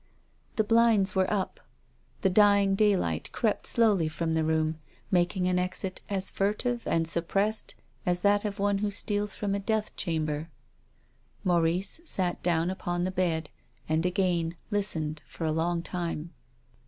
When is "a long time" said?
15.45-16.33